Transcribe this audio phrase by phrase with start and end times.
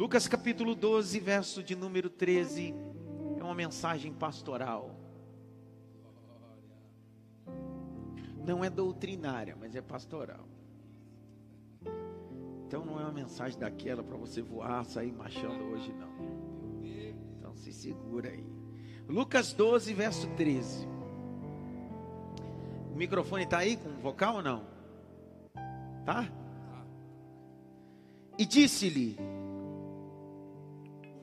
[0.00, 2.74] Lucas capítulo 12, verso de número 13,
[3.38, 4.96] é uma mensagem pastoral.
[8.42, 10.48] Não é doutrinária, mas é pastoral.
[12.66, 16.08] Então não é uma mensagem daquela para você voar, sair marchando hoje, não.
[17.38, 18.46] Então se segura aí.
[19.06, 20.88] Lucas 12, verso 13.
[22.90, 24.64] O microfone está aí com vocal ou não?
[26.06, 26.26] Tá?
[28.38, 29.18] E disse-lhe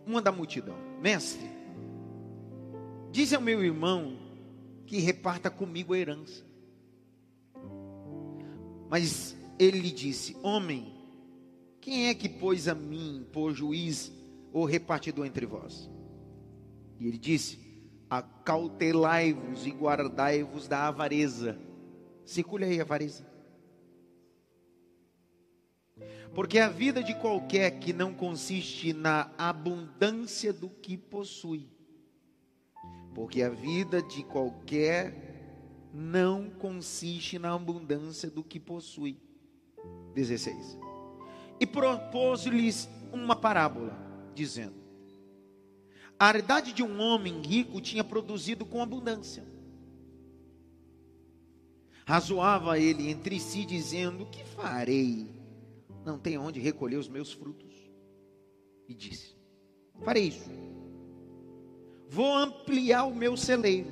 [0.08, 1.48] uma da multidão: Mestre,
[3.12, 4.18] diz ao meu irmão
[4.86, 6.46] que reparta comigo a herança.
[8.90, 10.96] Mas ele lhe disse: Homem,
[11.82, 14.12] quem é que pôs a mim por juiz
[14.54, 15.90] ou repartidor entre vós?
[17.00, 17.60] E ele disse:
[18.10, 21.60] Acautelai-vos e guardai-vos da avareza.
[22.26, 23.37] Circule aí a avareza.
[26.38, 31.68] Porque a vida de qualquer que não consiste na abundância do que possui.
[33.16, 39.18] Porque a vida de qualquer não consiste na abundância do que possui.
[40.14, 40.78] 16.
[41.60, 43.98] E propôs-lhes uma parábola,
[44.36, 44.76] dizendo:
[46.20, 49.44] A herdade de um homem rico tinha produzido com abundância.
[52.06, 55.37] Razoava ele entre si, dizendo: Que farei?
[56.08, 57.92] Não tem onde recolher os meus frutos.
[58.88, 59.36] E disse:
[60.04, 60.50] Farei isso.
[62.10, 63.90] Vou ampliar o meu celeiro,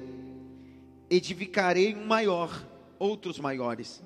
[1.10, 2.66] edificarei um maior,
[2.98, 4.02] outros maiores,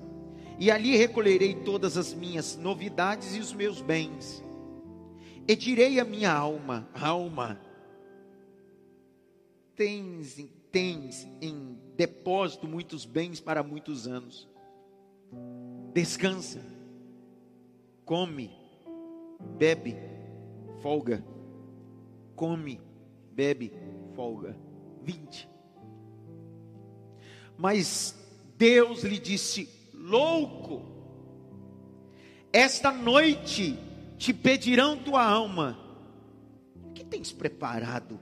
[0.58, 4.42] e ali recolherei todas as minhas novidades e os meus bens.
[5.46, 7.60] E direi a minha alma: Alma,
[9.76, 14.48] tens, tens em depósito muitos bens para muitos anos.
[15.94, 16.79] Descansa
[18.10, 18.50] come,
[19.56, 19.96] bebe,
[20.82, 21.24] folga.
[22.34, 22.80] Come,
[23.30, 23.72] bebe,
[24.16, 24.56] folga.
[25.04, 25.48] 20.
[27.56, 28.16] Mas
[28.58, 30.82] Deus lhe disse: Louco,
[32.52, 33.78] esta noite
[34.18, 35.78] te pedirão tua alma.
[36.82, 38.18] O que tens preparado?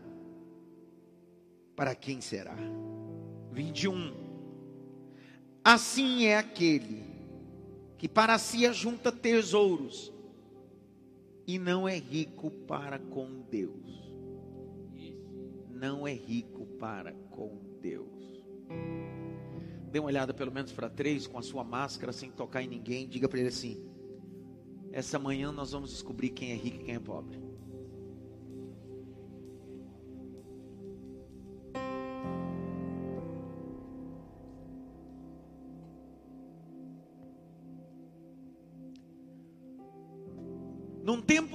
[1.75, 2.59] Para quem será?
[3.53, 4.12] 21.
[5.65, 7.18] Assim é aquele
[7.98, 10.12] que para si ajunta tesouros
[11.47, 14.12] e não é rico para com Deus.
[15.69, 18.44] Não é rico para com Deus.
[19.91, 23.09] Dê uma olhada pelo menos para três com a sua máscara sem tocar em ninguém.
[23.09, 23.84] Diga para ele assim:
[24.92, 27.47] essa manhã nós vamos descobrir quem é rico e quem é pobre.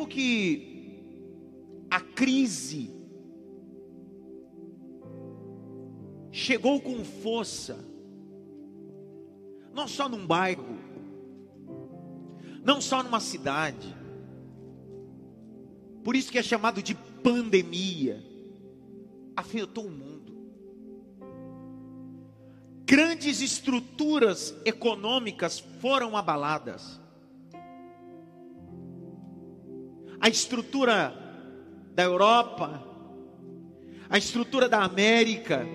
[0.04, 2.92] Tempo que a crise
[6.32, 7.78] chegou com força,
[9.74, 10.78] não só num bairro,
[12.64, 13.96] não só numa cidade,
[16.04, 18.24] por isso que é chamado de pandemia,
[19.36, 20.34] afetou o mundo.
[22.86, 27.03] Grandes estruturas econômicas foram abaladas.
[30.24, 31.14] A estrutura
[31.94, 32.82] da Europa,
[34.10, 35.68] a estrutura da América,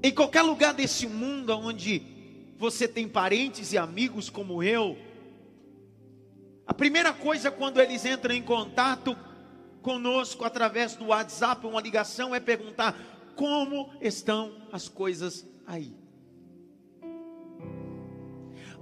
[0.00, 2.02] em qualquer lugar desse mundo onde
[2.56, 4.96] você tem parentes e amigos como eu,
[6.64, 9.18] a primeira coisa quando eles entram em contato
[9.82, 12.96] conosco através do WhatsApp, uma ligação, é perguntar
[13.34, 15.92] como estão as coisas aí.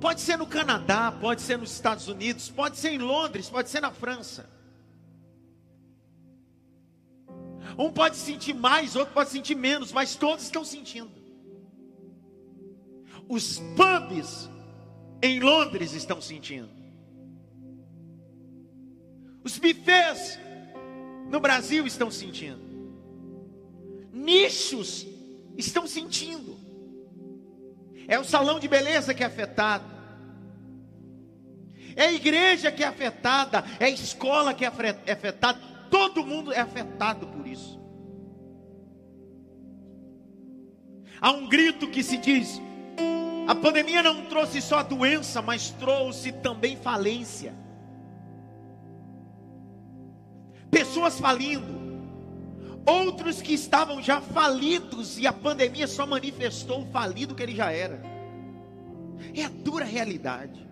[0.01, 3.81] Pode ser no Canadá, pode ser nos Estados Unidos, pode ser em Londres, pode ser
[3.81, 4.49] na França.
[7.77, 11.11] Um pode sentir mais, outro pode sentir menos, mas todos estão sentindo.
[13.29, 14.49] Os pubs
[15.23, 16.71] em Londres estão sentindo.
[19.45, 20.39] Os bufês
[21.29, 22.61] no Brasil estão sentindo.
[24.13, 25.07] Nichos
[25.57, 26.58] estão sentindo.
[28.09, 29.85] É o salão de beleza que é afetado.
[31.95, 34.73] É a igreja que é afetada, é a escola que é,
[35.05, 35.61] é afetada,
[35.91, 37.79] todo mundo é afetado por isso.
[41.21, 42.61] Há um grito que se diz:
[43.47, 47.55] a pandemia não trouxe só doença, mas trouxe também falência.
[50.71, 51.78] Pessoas falindo,
[52.89, 57.71] Outros que estavam já falidos e a pandemia só manifestou o falido que ele já
[57.71, 58.03] era.
[59.35, 60.67] É a dura realidade.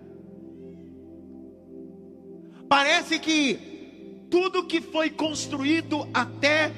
[2.71, 6.73] Parece que tudo que foi construído até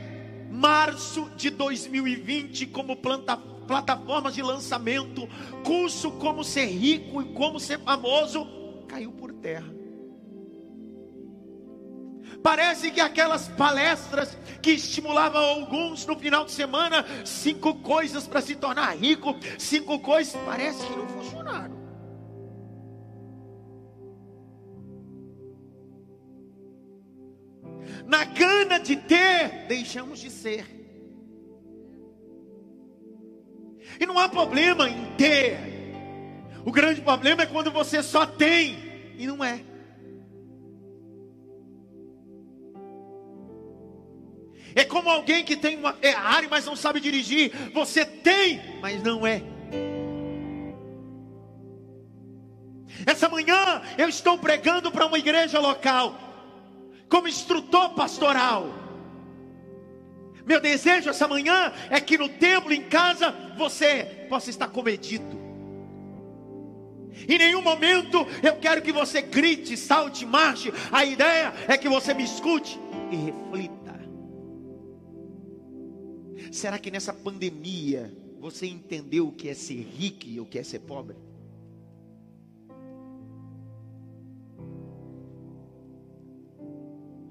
[0.51, 5.29] março de 2020 como planta, plataformas de lançamento,
[5.65, 8.45] curso como ser rico e como ser famoso,
[8.89, 9.78] caiu por terra.
[12.43, 18.55] Parece que aquelas palestras que estimulavam alguns no final de semana, cinco coisas para se
[18.57, 21.79] tornar rico, cinco coisas, parece que não funcionaram.
[28.07, 30.65] Na gana de ter, deixamos de ser.
[34.01, 35.59] E não há problema em ter.
[36.65, 38.79] O grande problema é quando você só tem
[39.19, 39.68] e não é.
[44.79, 47.51] É como alguém que tem uma Ferrari, mas não sabe dirigir.
[47.75, 49.43] Você tem, mas não é.
[53.05, 56.17] Essa manhã eu estou pregando para uma igreja local,
[57.09, 58.73] como instrutor pastoral.
[60.47, 65.37] Meu desejo essa manhã é que no templo, em casa, você possa estar comedido.
[67.29, 70.73] Em nenhum momento eu quero que você grite, salte, marche.
[70.93, 72.79] A ideia é que você me escute
[73.11, 73.78] e reflita.
[76.51, 80.63] Será que nessa pandemia você entendeu o que é ser rico e o que é
[80.63, 81.17] ser pobre?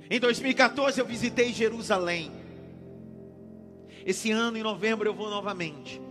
[0.10, 2.31] Em 2014 eu visitei Jerusalém.
[4.06, 6.02] Esse ano, em novembro, eu vou novamente.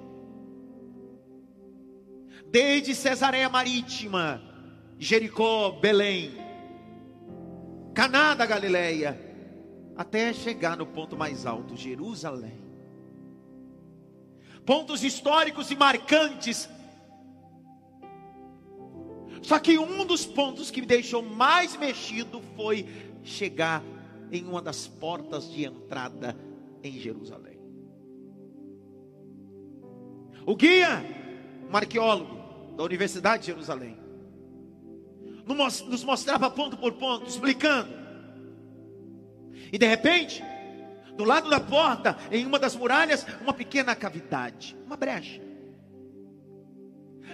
[2.49, 4.43] Desde Cesareia Marítima,
[4.99, 6.33] Jericó, Belém,
[7.95, 9.19] Caná da Galileia,
[9.97, 12.66] até chegar no ponto mais alto, Jerusalém
[14.67, 16.69] pontos históricos e marcantes.
[19.41, 22.87] Só que um dos pontos que me deixou mais mexido foi
[23.23, 23.83] chegar
[24.33, 26.37] em uma das portas de entrada
[26.83, 27.57] em Jerusalém.
[30.45, 31.05] O guia,
[31.71, 33.97] um arqueólogo da Universidade de Jerusalém,
[35.45, 37.95] nos mostrava ponto por ponto, explicando.
[39.73, 40.43] E de repente,
[41.17, 45.41] do lado da porta, em uma das muralhas, uma pequena cavidade, uma brecha.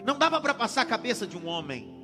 [0.04, 2.00] Não dava para passar a cabeça de um homem.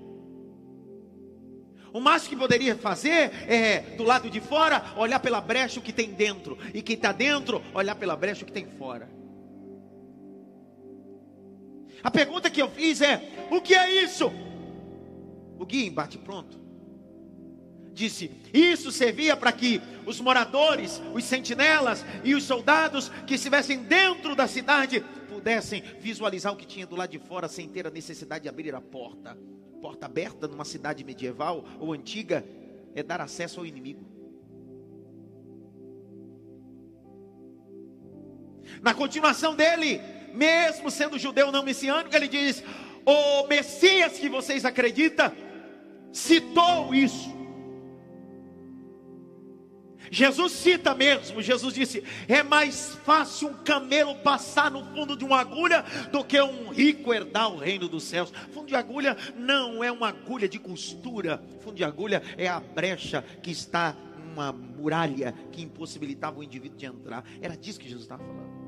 [1.93, 5.93] O máximo que poderia fazer é, do lado de fora, olhar pela brecha o que
[5.93, 6.59] tem dentro.
[6.75, 9.09] E quem está dentro, olhar pela brecha o que tem fora.
[12.03, 14.31] A pergunta que eu fiz é: o que é isso?
[15.59, 16.68] O guia embate pronto
[17.99, 24.35] disse: Isso servia para que os moradores, os sentinelas e os soldados que estivessem dentro
[24.37, 28.45] da cidade pudessem visualizar o que tinha do lado de fora sem ter a necessidade
[28.45, 29.37] de abrir a porta.
[29.83, 32.45] Porta aberta numa cidade medieval ou antiga
[32.95, 34.07] é dar acesso ao inimigo.
[38.83, 40.01] Na continuação dele,
[40.35, 42.63] mesmo sendo judeu não messiânico, ele diz:
[43.05, 45.33] O Messias que vocês acreditam
[46.13, 47.38] citou isso.
[50.11, 55.41] Jesus cita mesmo, Jesus disse: é mais fácil um camelo passar no fundo de uma
[55.41, 58.33] agulha do que um rico herdar o reino dos céus.
[58.53, 63.25] Fundo de agulha não é uma agulha de costura, fundo de agulha é a brecha
[63.43, 63.97] que está
[64.33, 67.25] uma muralha que impossibilitava o indivíduo de entrar.
[67.41, 68.59] Era disso que Jesus estava falando.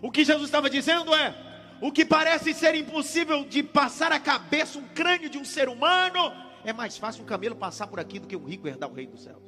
[0.00, 1.34] O que Jesus estava dizendo é:
[1.80, 6.32] o que parece ser impossível de passar a cabeça, um crânio de um ser humano,
[6.64, 9.12] é mais fácil um camelo passar por aqui do que um rico herdar o reino
[9.12, 9.47] dos céus.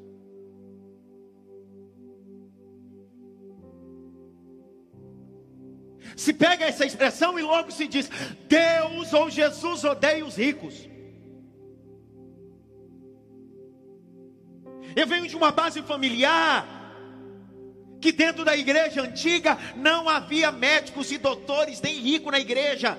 [6.16, 8.10] Se pega essa expressão e logo se diz:
[8.48, 10.88] Deus ou Jesus odeia os ricos.
[14.94, 16.66] Eu venho de uma base familiar
[18.00, 22.98] que dentro da igreja antiga não havia médicos e doutores nem rico na igreja.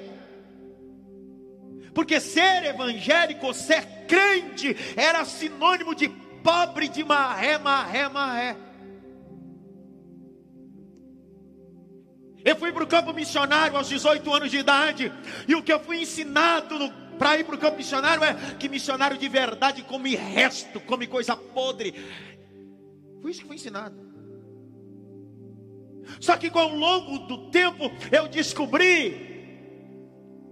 [1.94, 6.08] Porque ser evangélico, ser crente, era sinônimo de
[6.44, 8.58] pobre de maré, maré, maré.
[12.43, 15.12] Eu fui para o campo missionário aos 18 anos de idade,
[15.48, 16.75] e o que eu fui ensinado
[17.17, 21.36] para ir para o campo missionário é que missionário de verdade come resto, come coisa
[21.36, 21.93] podre.
[23.21, 24.10] Foi isso que foi ensinado.
[26.19, 29.29] Só que com o longo do tempo eu descobri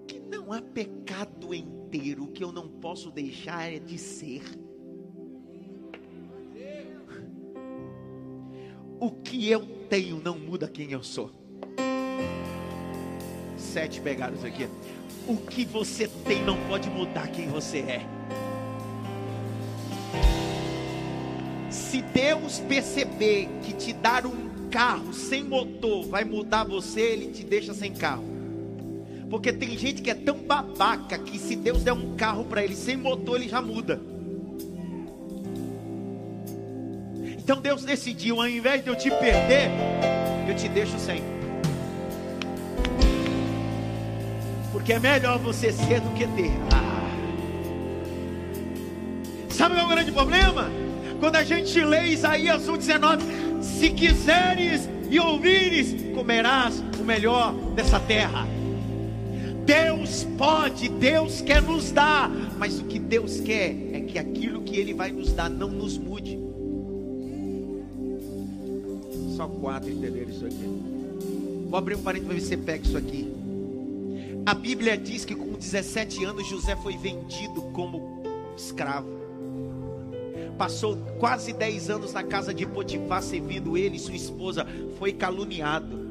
[0.07, 4.43] que não há pecado inteiro que eu não posso deixar de ser.
[8.99, 11.39] O que eu tenho não muda quem eu sou
[13.69, 14.67] sete pegados aqui.
[15.27, 18.01] O que você tem não pode mudar quem você é.
[21.69, 27.43] Se Deus perceber que te dar um carro sem motor vai mudar você, Ele te
[27.43, 28.23] deixa sem carro.
[29.29, 32.75] Porque tem gente que é tão babaca que se Deus der um carro para ele
[32.75, 34.01] sem motor, ele já muda.
[37.37, 39.69] Então Deus decidiu, ao invés de eu te perder,
[40.47, 41.38] eu te deixo sem.
[44.89, 46.51] Porque é melhor você ser do que ter.
[46.73, 47.11] Ah.
[49.47, 50.67] Sabe qual é o grande problema?
[51.19, 58.47] Quando a gente lê Isaías 1,19: Se quiseres e ouvires, comerás o melhor dessa terra.
[59.63, 62.27] Deus pode, Deus quer nos dar,
[62.57, 65.99] mas o que Deus quer é que aquilo que Ele vai nos dar não nos
[65.99, 66.39] mude.
[69.37, 71.67] Só quatro entenderam isso aqui.
[71.69, 73.38] Vou abrir um parênteses para ver se você pega isso aqui.
[74.49, 78.23] A Bíblia diz que com 17 anos José foi vendido como
[78.57, 79.07] escravo.
[80.57, 84.65] Passou quase 10 anos na casa de Potifar servindo ele e sua esposa.
[84.97, 86.09] Foi caluniado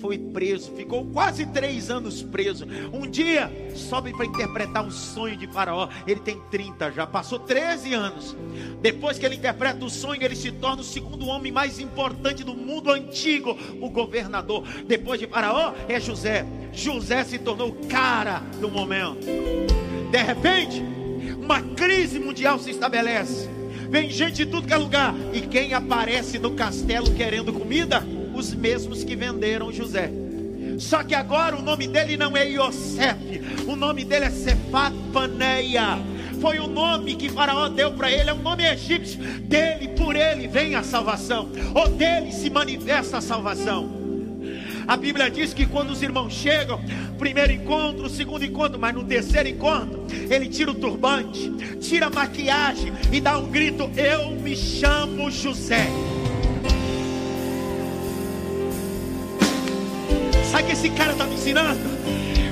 [0.00, 2.66] foi preso, ficou quase três anos preso.
[2.92, 5.88] Um dia sobe para interpretar o sonho de Faraó.
[6.06, 8.36] Ele tem 30 já, passou 13 anos.
[8.80, 12.54] Depois que ele interpreta o sonho, ele se torna o segundo homem mais importante do
[12.54, 14.64] mundo antigo, o governador.
[14.86, 16.46] Depois de Faraó é José.
[16.72, 19.26] José se tornou cara do momento.
[20.10, 20.82] De repente,
[21.40, 23.48] uma crise mundial se estabelece.
[23.88, 25.14] Vem gente de tudo que é lugar.
[25.32, 28.04] E quem aparece no castelo querendo comida?
[28.36, 30.10] os mesmos que venderam José.
[30.78, 35.98] Só que agora o nome dele não é Yosef, o nome dele é Sefat Paneia.
[36.40, 39.18] Foi o nome que Faraó deu para ele, é um nome egípcio.
[39.18, 43.95] Dele, por ele, vem a salvação, ou dele se manifesta a salvação.
[44.86, 46.80] A Bíblia diz que quando os irmãos chegam,
[47.18, 51.50] primeiro encontro, segundo encontro, mas no terceiro encontro, ele tira o turbante,
[51.80, 55.88] tira a maquiagem e dá um grito: Eu me chamo José.
[60.52, 61.80] Sabe o que esse cara está me ensinando?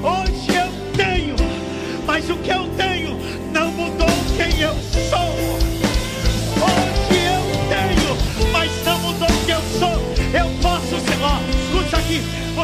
[0.02, 1.36] Hoje eu tenho,
[2.04, 3.16] mas o que eu tenho
[3.52, 4.74] não mudou quem eu
[5.08, 5.83] sou.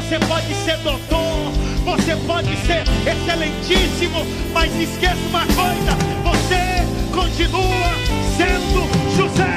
[0.01, 1.53] Você pode ser doutor,
[1.85, 5.93] você pode ser excelentíssimo, mas esqueça uma coisa:
[6.25, 7.93] você continua
[8.37, 9.57] sendo José.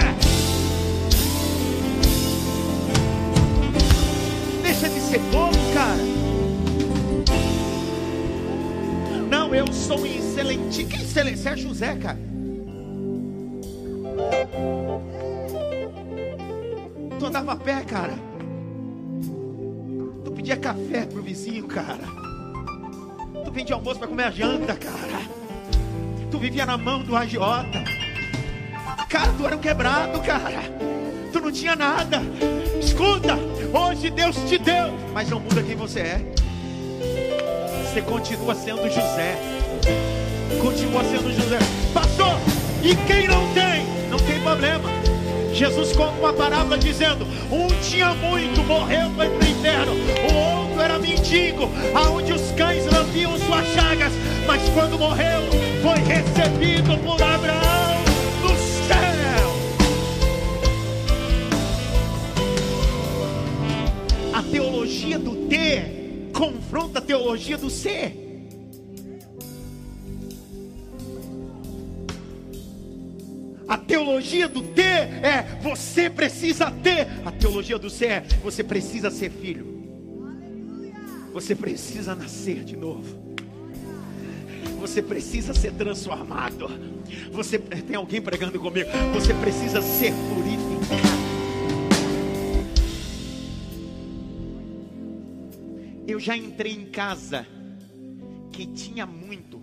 [4.61, 6.03] Deixa de ser bobo, cara.
[9.29, 10.83] Não, eu sou excelente.
[10.83, 11.47] Que excelente?
[11.47, 12.19] É José, cara.
[17.17, 18.32] Tu andava a pé, cara.
[20.43, 22.03] Pedia café pro vizinho, cara.
[23.45, 25.21] Tu vendia almoço para comer a janta, cara.
[26.29, 27.81] Tu vivia na mão do agiota.
[29.07, 30.63] Cara, tu era um quebrado, cara.
[31.31, 32.21] Tu não tinha nada.
[32.77, 33.37] Escuta,
[33.73, 36.21] hoje Deus te deu, mas não muda quem você é.
[37.85, 39.39] Você continua sendo José.
[40.61, 41.59] Continua sendo José.
[41.93, 42.35] Pastor,
[42.83, 43.85] e quem não tem?
[44.09, 45.02] Não tem problema.
[45.53, 49.93] Jesus conta uma parábola dizendo: um tinha muito, morreu, foi para o inferno.
[49.93, 54.11] O outro era mendigo, aonde os cães lambiam suas chagas.
[54.47, 55.41] Mas quando morreu,
[55.81, 58.03] foi recebido por Abraão
[58.41, 58.49] no
[58.87, 59.53] céu.
[64.33, 68.22] A teologia do ter confronta a teologia do ser.
[73.73, 77.07] A teologia do ter é você precisa ter.
[77.25, 79.65] A teologia do ser é você precisa ser filho.
[81.33, 83.35] Você precisa nascer de novo.
[84.79, 86.67] Você precisa ser transformado.
[87.31, 88.91] Você tem alguém pregando comigo.
[89.15, 91.23] Você precisa ser purificado.
[96.07, 97.47] Eu já entrei em casa
[98.51, 99.59] que tinha muito,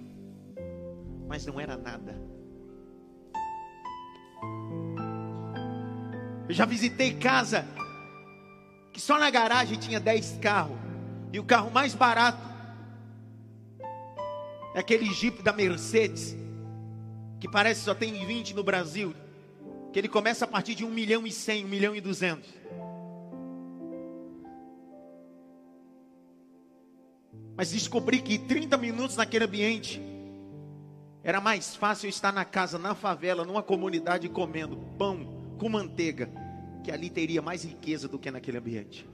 [1.28, 2.29] mas não era nada.
[6.50, 7.64] Eu já visitei casa
[8.92, 10.76] que só na garagem tinha 10 carros.
[11.32, 12.42] E o carro mais barato
[14.74, 16.36] é aquele Jeep da Mercedes,
[17.38, 19.14] que parece que só tem 20 no Brasil.
[19.92, 22.52] Que ele começa a partir de 1 milhão e 100, 1 milhão e 200.
[27.56, 30.02] Mas descobri que 30 minutos naquele ambiente
[31.22, 36.39] era mais fácil estar na casa, na favela, numa comunidade comendo pão com manteiga,
[36.82, 39.06] que ali teria mais riqueza do que naquele ambiente.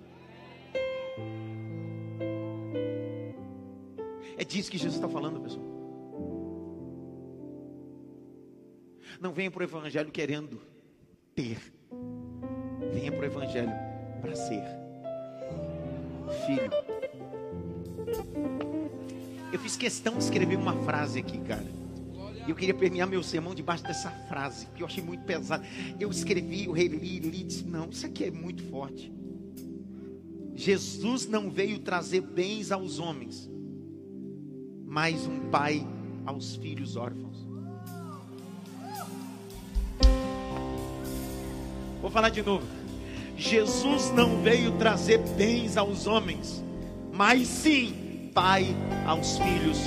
[4.37, 5.65] É disso que Jesus está falando, pessoal.
[9.21, 10.61] Não venha para o Evangelho querendo
[11.35, 11.59] ter.
[12.93, 13.73] Venha para o Evangelho
[14.21, 14.63] para ser.
[16.47, 16.71] Filho.
[19.53, 21.86] Eu fiz questão de escrever uma frase aqui, cara.
[22.47, 25.67] E eu queria permear meu sermão debaixo dessa frase, que eu achei muito pesada.
[25.99, 29.13] Eu escrevi, eu reli, li, disse: não, isso aqui é muito forte.
[30.55, 33.51] Jesus não veio trazer bens aos homens,
[34.87, 35.87] mas um pai
[36.25, 37.47] aos filhos órfãos.
[42.01, 42.65] Vou falar de novo.
[43.37, 46.65] Jesus não veio trazer bens aos homens,
[47.13, 48.67] mas sim pai
[49.07, 49.79] aos filhos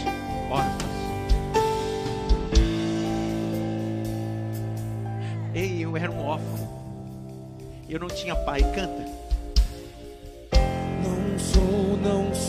[0.52, 0.89] órfãos.
[6.02, 6.68] Era um órfão.
[7.88, 8.62] Eu não tinha pai.
[8.74, 9.06] Canta.
[11.04, 12.49] Não sou, não sou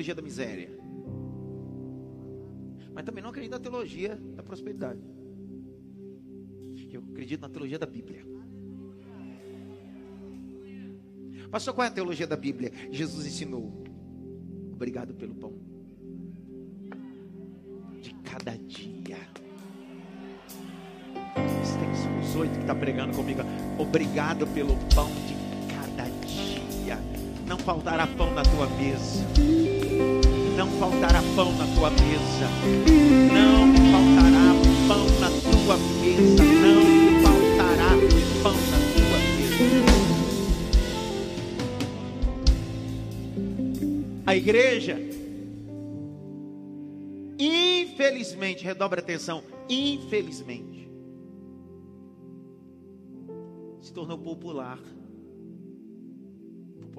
[0.00, 0.70] teologia da miséria,
[2.92, 5.00] mas também não acredito na teologia da prosperidade.
[6.90, 8.24] Eu acredito na teologia da Bíblia.
[11.50, 12.72] Pastor, qual é a teologia da Bíblia?
[12.90, 13.84] Jesus ensinou.
[14.72, 15.52] Obrigado pelo pão.
[18.00, 19.18] De cada dia.
[21.34, 23.42] Tem os oito que está pregando comigo.
[23.78, 25.34] Obrigado pelo pão de
[25.72, 26.59] cada dia.
[27.50, 29.26] Não faltará pão na tua mesa.
[30.56, 32.48] Não faltará pão na tua mesa.
[33.34, 34.54] Não faltará
[34.86, 36.44] pão na tua mesa.
[36.44, 36.84] Não
[37.24, 37.90] faltará
[38.40, 39.66] pão na tua mesa.
[44.26, 44.96] A igreja,
[47.36, 50.88] infelizmente, redobre atenção, infelizmente,
[53.80, 54.78] se tornou popular,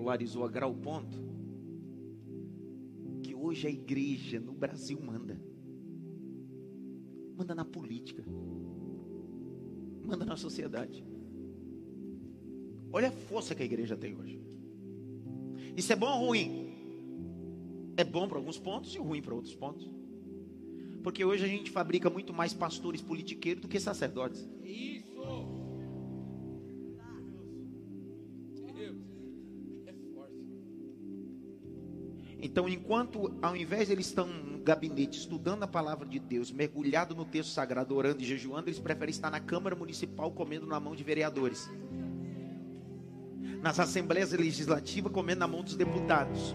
[0.01, 1.15] popularizou a grau ponto,
[3.21, 5.39] que hoje a igreja no Brasil manda,
[7.37, 8.23] manda na política,
[10.03, 11.05] manda na sociedade.
[12.91, 14.41] Olha a força que a igreja tem hoje.
[15.77, 16.73] Isso é bom ou ruim?
[17.95, 19.87] É bom para alguns pontos e ruim para outros pontos.
[21.03, 24.49] Porque hoje a gente fabrica muito mais pastores politiqueiros do que sacerdotes.
[24.63, 25.00] Isso.
[32.51, 37.15] Então, enquanto ao invés de eles estão no gabinete estudando a palavra de Deus, mergulhado
[37.15, 40.93] no texto sagrado, orando e jejuando, eles preferem estar na Câmara Municipal comendo na mão
[40.93, 41.71] de vereadores.
[43.61, 46.53] Nas assembleias legislativas comendo na mão dos deputados.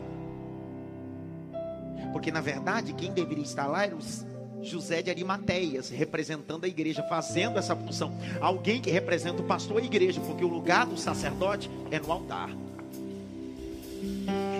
[2.13, 7.03] Porque na verdade, quem deveria estar lá era o José de Arimateias, representando a igreja,
[7.05, 8.13] fazendo essa função.
[8.39, 12.13] Alguém que representa o pastor e a igreja, porque o lugar do sacerdote é no
[12.13, 12.51] altar.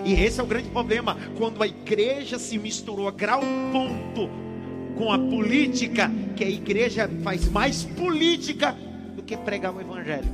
[0.07, 3.41] E esse é o grande problema, quando a igreja se misturou a grau
[3.73, 4.29] ponto
[4.97, 8.71] com a política, que a igreja faz mais política
[9.17, 10.29] do que pregar o evangelho.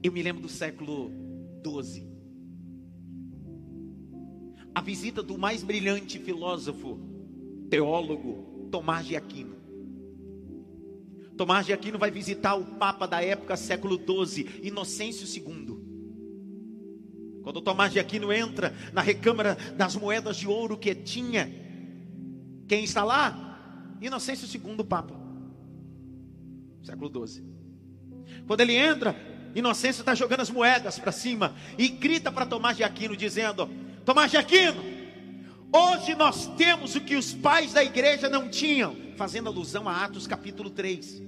[0.00, 1.10] Eu me lembro do século
[1.60, 2.06] 12.
[4.72, 7.00] A visita do mais brilhante filósofo,
[7.68, 9.56] teólogo, Tomás de Aquino.
[11.36, 15.78] Tomás de Aquino vai visitar o Papa da época, século 12, Inocêncio II.
[17.42, 21.50] Quando Tomás de Aquino entra na recâmara das moedas de ouro que tinha,
[22.68, 23.96] Quem está lá?
[24.00, 25.14] Inocêncio II Papa,
[26.82, 27.44] século XII.
[28.46, 29.14] Quando ele entra,
[29.54, 33.68] Inocêncio está jogando as moedas para cima e grita para Tomás de Aquino, dizendo:
[34.04, 34.82] Tomás de Aquino,
[35.72, 40.26] hoje nós temos o que os pais da igreja não tinham, fazendo alusão a Atos
[40.26, 41.22] capítulo 3.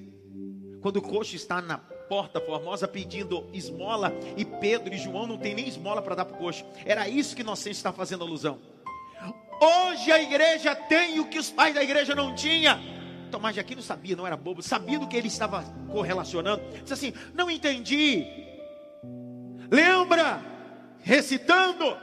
[0.81, 5.55] Quando o coxo está na porta formosa pedindo esmola e Pedro e João não tem
[5.55, 6.64] nem esmola para dar para o coxo.
[6.85, 8.59] Era isso que Inocêncio está fazendo alusão.
[9.61, 12.79] Hoje a igreja tem o que os pais da igreja não tinham.
[13.31, 16.62] Tomás de Aquino sabia, não era bobo, sabia do que ele estava correlacionando.
[16.83, 18.27] Disse assim: Não entendi.
[19.70, 20.40] Lembra?
[21.01, 21.97] Recitando.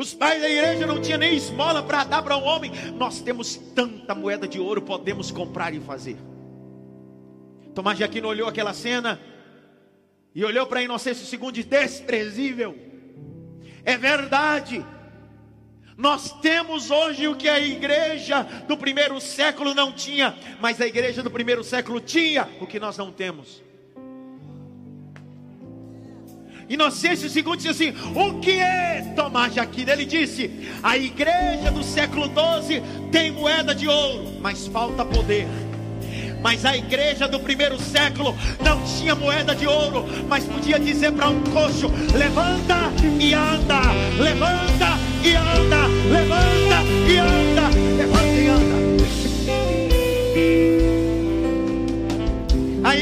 [0.00, 2.72] Os pais da igreja não tinham nem esmola para dar para um homem.
[2.96, 6.16] Nós temos tanta moeda de ouro, podemos comprar e fazer.
[7.74, 9.20] Tomás de Aquino olhou aquela cena
[10.34, 12.74] e olhou para a inocência segundo desprezível.
[13.84, 14.82] É verdade.
[15.98, 21.22] Nós temos hoje o que a igreja do primeiro século não tinha, mas a igreja
[21.22, 23.62] do primeiro século tinha o que nós não temos.
[26.70, 29.90] Inocêncio II disse assim: O que é Tomás de Aquino?
[29.90, 30.48] Ele disse:
[30.80, 32.80] A igreja do século XII
[33.10, 35.48] tem moeda de ouro, mas falta poder.
[36.40, 41.28] Mas a igreja do primeiro século não tinha moeda de ouro, mas podia dizer para
[41.28, 43.80] um coxo: levanta e anda,
[44.16, 48.80] levanta e anda, levanta e anda, levanta e anda.
[52.88, 52.96] A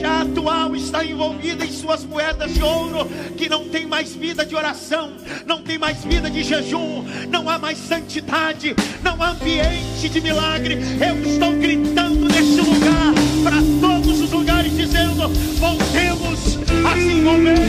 [0.00, 4.56] igreja atual está envolvida em suas moedas de ouro, que não tem mais vida de
[4.56, 5.12] oração,
[5.46, 10.78] não tem mais vida de jejum, não há mais santidade, não há ambiente de milagre.
[11.06, 13.12] Eu estou gritando neste lugar,
[13.44, 17.60] para todos os lugares, dizendo: voltemos a se envolver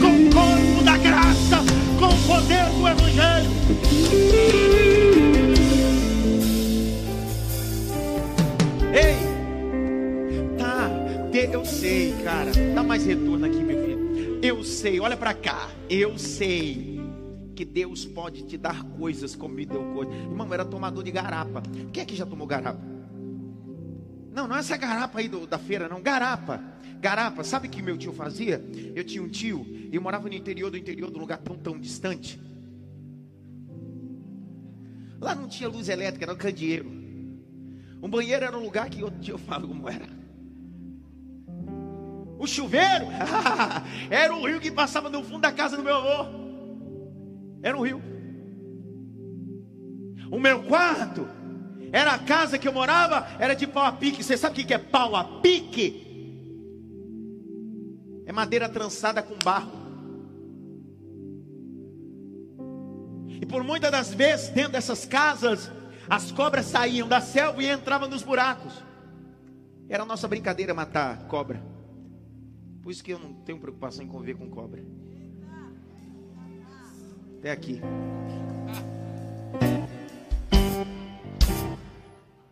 [0.00, 1.62] com o corpo da graça,
[1.98, 3.50] com o poder do Evangelho.
[8.92, 9.25] Ei,
[11.52, 12.50] eu sei, cara.
[12.74, 14.40] Dá mais retorno aqui, meu filho.
[14.42, 15.68] Eu sei, olha pra cá.
[15.88, 17.00] Eu sei
[17.54, 20.12] que Deus pode te dar coisas como me deu coisa.
[20.12, 21.62] Irmão, era tomador de garapa.
[21.92, 22.80] Quem é que já tomou garapa?
[24.32, 26.02] Não, não é essa garapa aí do- da feira, não.
[26.02, 26.62] Garapa.
[27.00, 27.42] Garapa.
[27.42, 28.62] Sabe o que meu tio fazia?
[28.94, 31.78] Eu tinha um tio e morava no interior do interior, de um lugar tão, tão
[31.80, 32.38] distante.
[35.20, 36.90] Lá não tinha luz elétrica, era um candeeiro.
[38.02, 40.06] Um banheiro era um lugar que eu, eu falo como era.
[42.38, 43.06] O chuveiro
[44.10, 46.46] era um rio que passava no fundo da casa do meu avô.
[47.62, 48.02] Era um rio.
[50.30, 51.26] O meu quarto
[51.92, 54.22] era a casa que eu morava, era de pau a pique.
[54.22, 56.04] Você sabe o que é pau a pique?
[58.26, 59.86] É madeira trançada com barro.
[63.40, 65.70] E por muitas das vezes, dentro dessas casas,
[66.08, 68.82] as cobras saíam da selva e entravam nos buracos.
[69.88, 71.75] Era a nossa brincadeira matar cobra.
[72.86, 74.80] Por isso que eu não tenho preocupação em conviver com cobra.
[77.36, 77.80] Até aqui.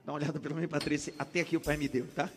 [0.05, 1.15] Dá uma olhada pelo menos Patrícia.
[1.17, 2.29] Até aqui o pai me deu, tá?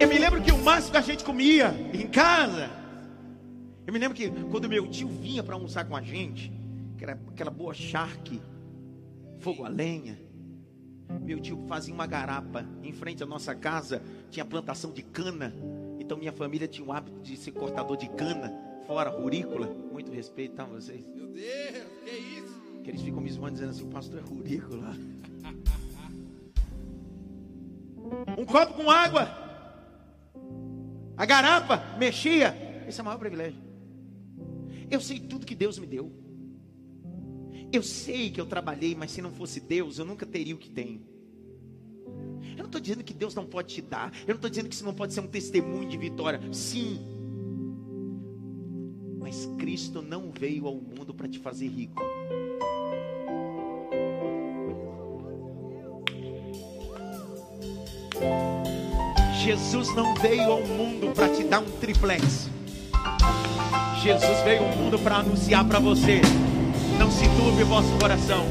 [0.00, 2.68] Eu me lembro que o máximo que a gente comia em casa.
[3.86, 6.50] Eu me lembro que quando meu tio vinha para almoçar com a gente,
[6.98, 8.42] que era aquela boa charque,
[9.38, 10.18] fogo a lenha.
[11.22, 15.54] Meu tio fazia uma garapa em frente à nossa casa, tinha plantação de cana.
[15.98, 18.52] Então minha família tinha o hábito de ser cortador de cana,
[18.86, 19.66] fora rurícola.
[19.92, 21.06] Muito respeito, tá vocês?
[21.06, 22.62] Meu Deus, que isso?
[22.82, 24.94] Que eles ficam me zoando dizendo assim, o pastor é rurícola.
[28.38, 29.28] Um copo com água.
[31.16, 32.84] A garapa mexia.
[32.86, 33.58] Esse é o maior privilégio.
[34.90, 36.12] Eu sei tudo que Deus me deu.
[37.74, 40.70] Eu sei que eu trabalhei, mas se não fosse Deus, eu nunca teria o que
[40.70, 41.02] tenho.
[42.52, 44.12] Eu não estou dizendo que Deus não pode te dar.
[44.20, 46.40] Eu não estou dizendo que isso não pode ser um testemunho de vitória.
[46.52, 47.00] Sim.
[49.18, 52.00] Mas Cristo não veio ao mundo para te fazer rico.
[59.42, 62.48] Jesus não veio ao mundo para te dar um triplex.
[64.00, 66.20] Jesus veio ao mundo para anunciar para você.
[67.24, 68.44] Se turbe o vosso coração.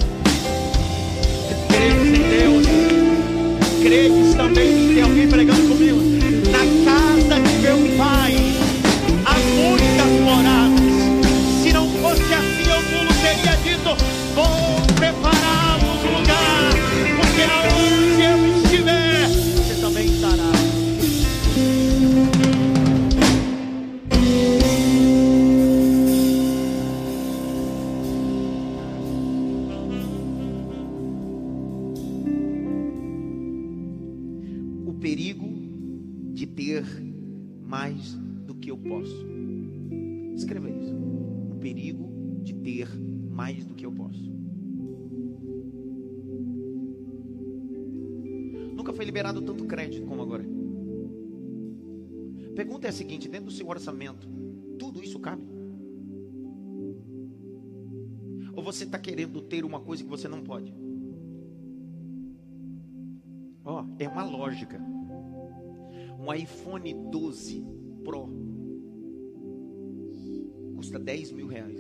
[1.68, 2.66] Credes em Deus.
[3.84, 4.94] Credes também mim.
[4.96, 6.33] Tem alguém pregando comigo?
[54.80, 55.44] Tudo isso cabe?
[58.56, 60.74] Ou você está querendo ter uma coisa que você não pode?
[63.66, 64.80] Ó, oh, é uma lógica.
[66.20, 67.66] Um iPhone 12
[68.04, 68.30] Pro
[70.76, 71.80] custa 10 mil reais.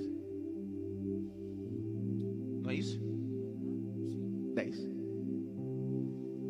[2.61, 2.99] Não é isso?
[4.55, 4.89] 10.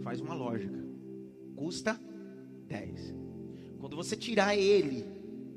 [0.04, 0.80] Faz uma lógica.
[1.56, 2.00] Custa
[2.68, 3.16] 10.
[3.80, 5.04] Quando você tirar ele,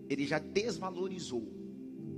[0.08, 1.46] ele já desvalorizou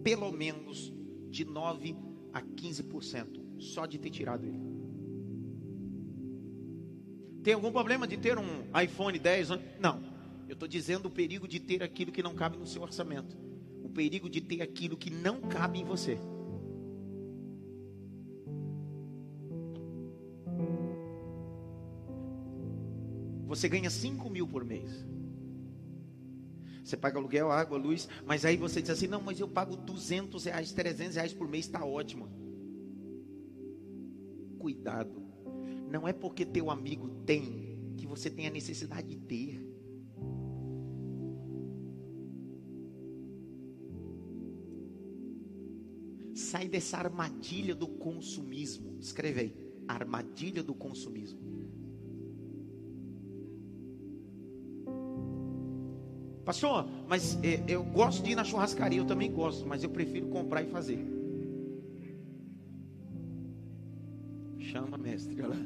[0.03, 0.92] pelo menos
[1.31, 1.96] de 9
[2.33, 4.68] a 15% só de ter tirado ele.
[7.42, 9.51] Tem algum problema de ter um iPhone 10?
[9.81, 10.03] Não.
[10.48, 13.37] Eu estou dizendo o perigo de ter aquilo que não cabe no seu orçamento.
[13.83, 16.18] O perigo de ter aquilo que não cabe em você.
[23.46, 25.07] Você ganha 5 mil por mês.
[26.88, 30.46] Você paga aluguel, água, luz, mas aí você diz assim: não, mas eu pago 200
[30.46, 32.27] reais, 300 reais por mês, está ótimo.
[34.59, 35.22] Cuidado,
[35.90, 39.68] não é porque teu amigo tem que você tem a necessidade de ter.
[46.35, 48.96] sai dessa armadilha do consumismo.
[49.01, 49.55] Escreve aí,
[49.88, 51.58] armadilha do consumismo.
[56.49, 60.29] Pastor, mas é, eu gosto de ir na churrascaria, eu também gosto, mas eu prefiro
[60.29, 60.99] comprar e fazer.
[64.59, 65.57] Chama, mestre, olha lá.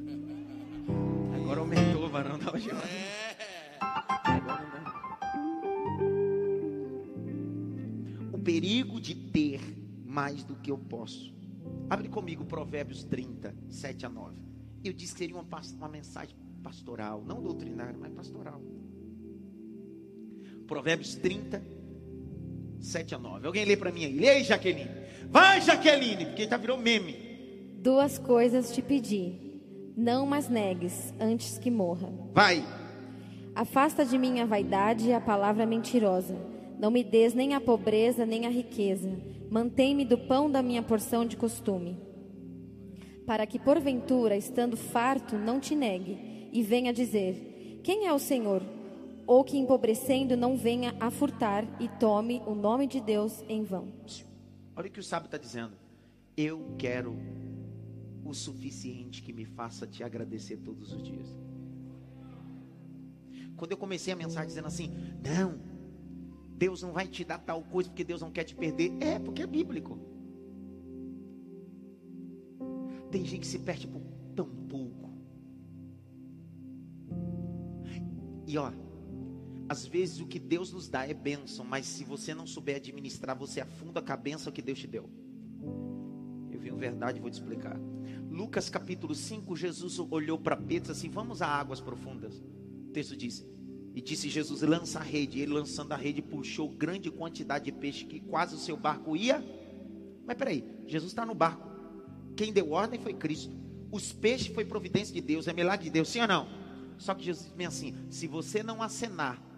[1.36, 2.68] Agora aumentou o varão da hoje.
[8.32, 9.60] O perigo de ter
[10.04, 11.32] mais do que eu posso.
[11.88, 14.36] Abre comigo Provérbios 30, 7 a 9.
[14.82, 18.60] Eu disse que seria uma, uma mensagem pastoral, não doutrinária, mas pastoral.
[20.72, 21.62] Provérbios 30,
[22.80, 23.46] 7 a 9.
[23.46, 24.18] Alguém lê para mim aí.
[24.18, 24.88] Lê Jaqueline.
[25.28, 27.14] Vai, Jaqueline, porque já virou meme.
[27.76, 29.34] Duas coisas te pedi.
[29.94, 32.10] Não mas negues antes que morra.
[32.32, 32.64] Vai.
[33.54, 36.38] Afasta de mim a vaidade e a palavra mentirosa.
[36.78, 39.14] Não me des nem a pobreza nem a riqueza
[39.50, 41.98] Mantém-me do pão da minha porção de costume,
[43.26, 48.62] para que porventura, estando farto, não te negue e venha dizer: Quem é o Senhor?
[49.26, 53.92] Ou que empobrecendo não venha a furtar e tome o nome de Deus em vão.
[54.74, 55.72] Olha o que o sábio está dizendo.
[56.36, 57.16] Eu quero
[58.24, 61.36] o suficiente que me faça te agradecer todos os dias.
[63.56, 64.90] Quando eu comecei a mensagem dizendo assim,
[65.22, 65.60] não,
[66.56, 68.92] Deus não vai te dar tal coisa porque Deus não quer te perder.
[69.00, 69.98] É, porque é bíblico.
[73.10, 74.00] Tem gente que se perde por
[74.34, 75.10] tão pouco.
[78.46, 78.72] E ó,
[79.72, 83.34] às vezes o que Deus nos dá é bênção, mas se você não souber administrar,
[83.34, 85.08] você afunda com a bênção que Deus te deu.
[86.50, 87.80] Eu uma verdade, vou te explicar.
[88.30, 92.38] Lucas capítulo 5, Jesus olhou para Pedro disse assim: Vamos a águas profundas.
[92.86, 93.46] O texto diz:
[93.94, 95.40] e disse Jesus: lança a rede.
[95.40, 99.42] Ele lançando a rede puxou grande quantidade de peixe que quase o seu barco ia.
[100.26, 101.66] Mas peraí, Jesus está no barco.
[102.36, 103.56] Quem deu ordem foi Cristo.
[103.90, 106.46] Os peixes foi providência de Deus, é milagre de Deus, sim ou não?
[106.98, 109.51] Só que Jesus diz assim: se você não acenar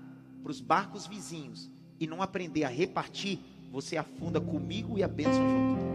[0.44, 3.38] para os barcos vizinhos e não aprender a repartir,
[3.72, 5.94] você afunda comigo e a bênção junto.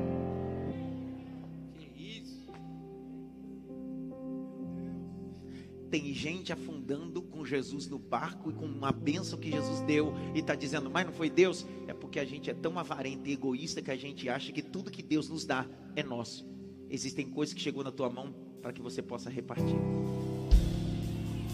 [5.92, 10.40] Tem gente afundando com Jesus no barco e com uma bênção que Jesus deu e
[10.40, 11.66] está dizendo, mas não foi Deus?
[11.88, 14.92] É porque a gente é tão avarento e egoísta que a gente acha que tudo
[14.92, 16.48] que Deus nos dá é nosso.
[16.90, 19.78] Existem coisas que chegou na tua mão para que você possa repartir.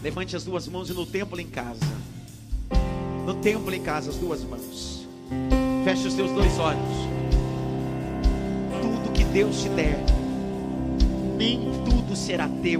[0.02, 1.84] Levante as duas mãos e no templo em casa.
[3.26, 5.04] No templo em casa, as duas mãos.
[5.84, 6.78] Feche os seus dois olhos.
[8.80, 9.98] Tudo que Deus te der,
[11.36, 12.78] nem tudo será teu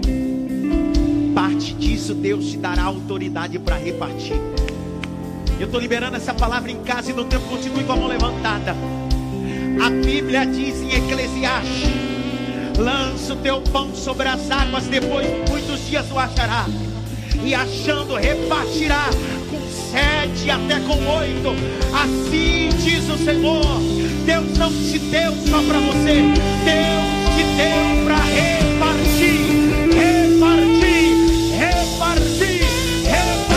[1.35, 4.37] parte disso, Deus te dará autoridade para repartir.
[5.59, 8.73] Eu estou liberando essa palavra em casa e no tempo continue com a mão levantada.
[9.83, 11.89] A Bíblia diz em Eclesiastes:
[12.79, 16.65] lança o teu pão sobre as águas, depois muitos dias o achará,
[17.43, 19.09] e achando repartirá
[19.91, 21.55] sete até com oito.
[21.93, 23.81] Assim diz o Senhor:
[24.25, 26.21] Deus não te deu só para você,
[26.65, 29.47] Deus te deu para repartir,
[29.95, 31.15] repartir,
[31.57, 32.65] repartir,
[33.05, 33.47] repartir.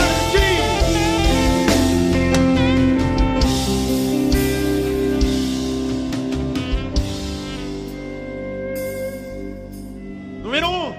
[10.43, 10.93] Número um,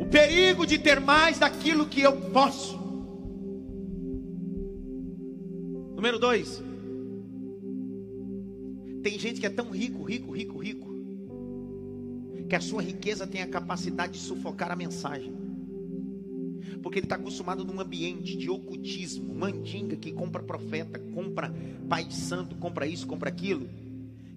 [0.00, 2.75] o perigo de ter mais daquilo que eu posso
[9.02, 10.88] Tem gente que é tão rico, rico, rico, rico,
[12.48, 15.32] que a sua riqueza tem a capacidade de sufocar a mensagem.
[16.82, 21.54] Porque ele está acostumado num ambiente de ocultismo, mandinga que compra profeta, compra
[21.88, 23.68] pai santo, compra isso, compra aquilo.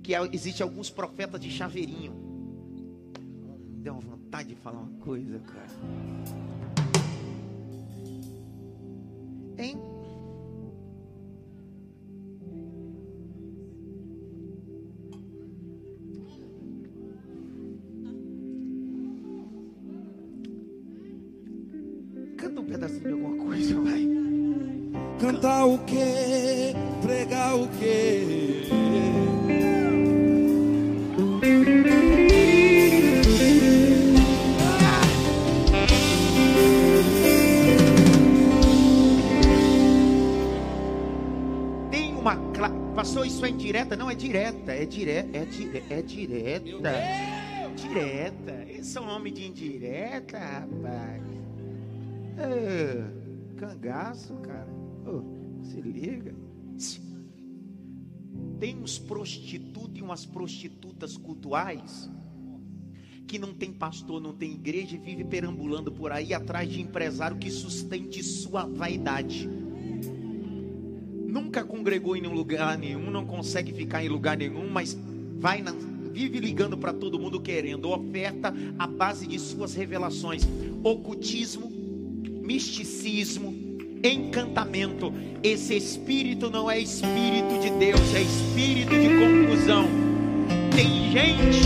[0.04, 2.14] Que existe alguns profetas de chaveirinho.
[3.72, 5.68] Me deu uma vontade de falar uma coisa, cara.
[9.58, 9.89] Hein?
[25.40, 26.76] Cantar o quê?
[27.02, 28.68] Pregar o quê?
[41.92, 42.36] Tem uma.
[42.54, 43.96] cla- Pastor, isso é indireta?
[43.96, 44.72] Não, é direta.
[44.74, 45.38] É direta.
[45.38, 45.84] É, dire...
[45.90, 46.92] é direta.
[47.76, 48.66] Direta.
[48.70, 51.24] Esse é um homem de indireta, rapaz.
[52.38, 53.04] É,
[53.58, 54.79] cangaço, cara.
[55.70, 56.34] Se liga.
[58.60, 62.10] Tem uns prostitutos e umas prostitutas cultuais
[63.28, 67.38] que não tem pastor, não tem igreja e vive perambulando por aí atrás de empresário
[67.38, 69.48] que sustente sua vaidade.
[71.28, 74.98] Nunca congregou em lugar nenhum, não consegue ficar em lugar nenhum, mas
[75.38, 75.72] vai na,
[76.12, 80.42] vive ligando para todo mundo querendo oferta à base de suas revelações,
[80.84, 81.70] ocultismo,
[82.42, 83.69] misticismo,
[84.04, 85.14] encantamento.
[85.44, 89.88] Esse espírito não é espírito de Deus, é espírito de confusão.
[90.76, 91.62] Tem gente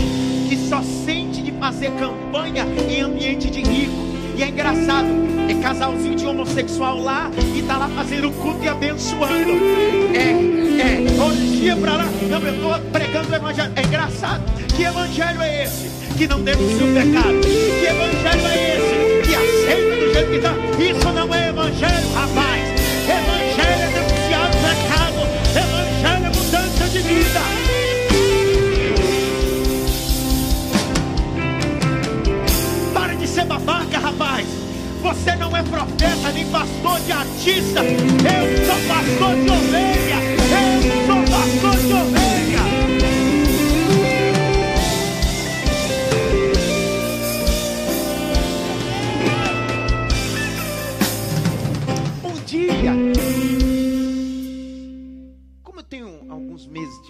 [0.48, 4.14] que só sente de fazer campanha em ambiente de rico.
[4.36, 5.06] E é engraçado,
[5.48, 9.52] é casalzinho de homossexual lá e tá lá fazendo culto e abençoando.
[10.12, 12.04] É, é, orgia pra lá.
[12.28, 13.72] Não, eu tô pregando o evangelho.
[13.76, 14.42] É engraçado.
[14.76, 15.88] Que evangelho é esse?
[16.16, 17.40] Que não denuncia o pecado.
[17.40, 19.03] Que evangelho é esse?
[19.36, 20.54] Aceita do jeito que tá.
[20.78, 22.62] Isso não é evangelho, rapaz.
[23.08, 25.20] Evangelho é denunciar o pecado.
[25.50, 27.40] Evangelho é mudança de vida.
[32.92, 34.46] Para de ser babaca, rapaz.
[35.02, 37.80] Você não é profeta nem pastor de artista.
[37.82, 40.33] Eu sou pastor de ovelha.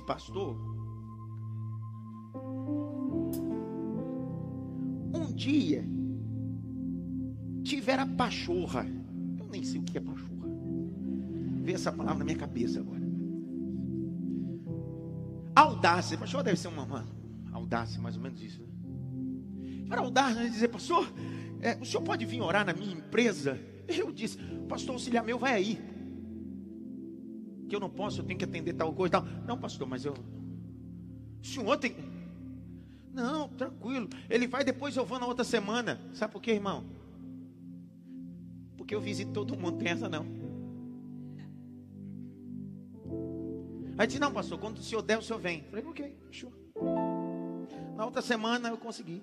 [0.05, 0.57] Pastor,
[5.15, 5.85] um dia
[7.63, 8.87] tiver a pachorra.
[9.39, 10.49] Eu nem sei o que é pachorra.
[11.63, 13.03] Vê essa palavra na minha cabeça agora.
[15.55, 16.19] Audácia.
[16.19, 17.07] Pachorra deve ser uma, uma
[17.53, 18.61] audácia, mais ou menos isso.
[18.61, 19.87] Né?
[19.91, 21.11] Era audácia de dizer, pastor,
[21.61, 23.59] é, o senhor pode vir orar na minha empresa?
[23.89, 24.39] Eu disse,
[24.69, 25.94] pastor auxiliar meu, vai aí.
[27.69, 29.25] Que eu não posso, eu tenho que atender tal coisa tal.
[29.47, 30.15] Não, pastor, mas eu.
[31.43, 31.95] O senhor tem.
[33.13, 34.09] Não, tranquilo.
[34.29, 36.01] Ele vai, depois eu vou na outra semana.
[36.13, 36.85] Sabe por quê, irmão?
[38.77, 40.27] Porque eu visito todo mundo, tem essa não.
[43.97, 45.63] Aí disse, não, pastor, quando o senhor der, o senhor vem.
[45.65, 46.53] Falei, ok, fechou.
[47.97, 49.23] Na outra semana eu consegui.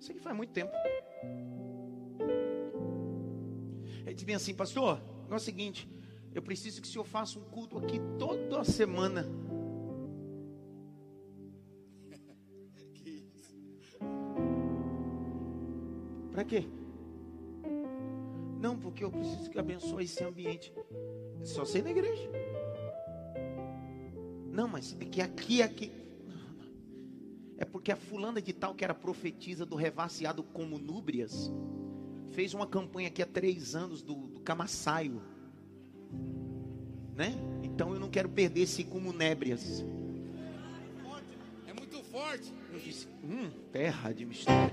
[0.00, 0.72] Isso aqui faz muito tempo.
[4.04, 5.88] Ele disse bem assim, pastor, é o seguinte,
[6.34, 9.24] eu preciso que o senhor faça um culto aqui toda semana.
[16.32, 16.66] Para quê?
[18.60, 20.74] Não, porque eu preciso que abençoe esse ambiente.
[21.44, 22.28] Só ser na igreja.
[24.50, 25.92] Não, mas é que aqui, aqui.
[27.56, 31.52] É porque a fulana de tal que era profetisa do revaciado como núbrias
[32.30, 35.22] fez uma campanha aqui há três anos do, do Camassaio.
[37.14, 37.34] Né?
[37.62, 39.84] Então eu não quero perder esse como nébrias.
[41.66, 42.52] É muito forte.
[42.72, 44.72] Eu disse, hum, terra de mistério.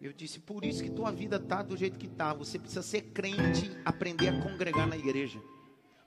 [0.00, 2.34] Eu disse, por isso que tua vida tá do jeito que tá.
[2.34, 5.40] Você precisa ser crente, aprender a congregar na igreja.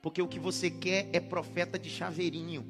[0.03, 2.67] Porque o que você quer é profeta de chaveirinho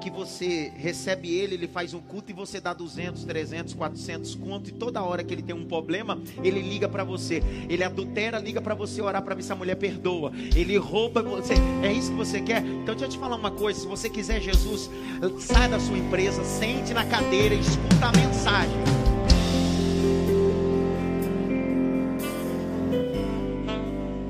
[0.00, 4.70] que você recebe ele, ele faz um culto e você dá 200, 300, 400 conto
[4.70, 7.42] e toda hora que ele tem um problema, ele liga para você.
[7.68, 10.32] Ele adultera, liga para você orar para ver se a mulher perdoa.
[10.56, 11.54] Ele rouba você.
[11.82, 12.64] É isso que você quer?
[12.64, 14.90] Então deixa eu te falar uma coisa, se você quiser Jesus,
[15.38, 18.80] sai da sua empresa, sente na cadeira, escuta a mensagem.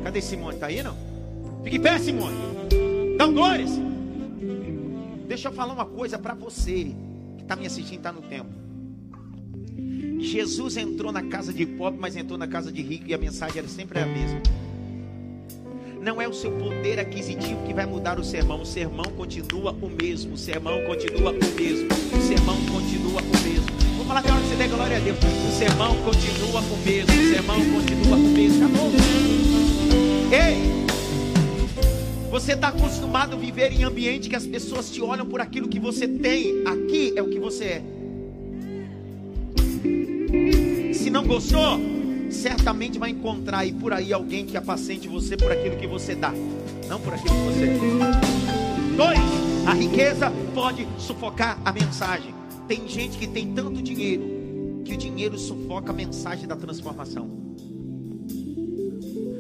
[0.03, 0.59] Cadê Simone?
[0.59, 0.97] Tá aí não?
[1.63, 2.37] Fique em pé, Simone.
[3.17, 3.90] Dá um glória, Simone.
[5.31, 6.93] Deixa eu falar uma coisa para você
[7.37, 8.51] que está me assistindo, está no tempo.
[10.19, 13.59] Jesus entrou na casa de pobre, mas entrou na casa de rico e a mensagem
[13.59, 14.43] era sempre a mesma.
[16.03, 18.63] Não é o seu poder aquisitivo que vai mudar o sermão.
[18.63, 20.35] O sermão continua o mesmo.
[20.35, 21.89] O sermão continua o mesmo.
[22.13, 23.97] O sermão continua o mesmo.
[23.99, 25.19] Vou falar até hora que você dê glória a Deus.
[25.19, 27.13] O sermão continua o mesmo.
[27.13, 28.67] O sermão continua o mesmo.
[28.67, 28.91] Acabou.
[30.33, 30.80] Ei!
[32.31, 35.81] Você está acostumado a viver em ambiente que as pessoas te olham por aquilo que
[35.81, 36.63] você tem.
[36.65, 37.83] Aqui é o que você é.
[40.95, 41.81] Se não gostou,
[42.31, 46.33] certamente vai encontrar aí por aí alguém que apacente você por aquilo que você dá,
[46.89, 47.77] não por aquilo que você é.
[48.97, 49.19] Dois,
[49.67, 52.33] a riqueza pode sufocar a mensagem.
[52.69, 57.29] Tem gente que tem tanto dinheiro que o dinheiro sufoca a mensagem da transformação.